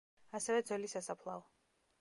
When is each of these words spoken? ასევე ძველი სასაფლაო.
ასევე 0.39 0.63
ძველი 0.71 0.89
სასაფლაო. 0.95 1.47